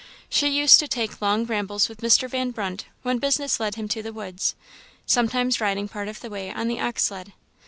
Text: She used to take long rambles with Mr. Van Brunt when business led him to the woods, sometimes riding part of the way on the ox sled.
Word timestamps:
She 0.29 0.47
used 0.47 0.79
to 0.79 0.87
take 0.87 1.21
long 1.21 1.45
rambles 1.45 1.87
with 1.87 2.01
Mr. 2.01 2.27
Van 2.27 2.49
Brunt 2.49 2.85
when 3.03 3.19
business 3.19 3.59
led 3.59 3.75
him 3.75 3.87
to 3.89 4.01
the 4.01 4.11
woods, 4.11 4.55
sometimes 5.05 5.61
riding 5.61 5.87
part 5.87 6.07
of 6.07 6.21
the 6.21 6.29
way 6.31 6.51
on 6.51 6.67
the 6.67 6.79
ox 6.79 7.03
sled. 7.03 7.33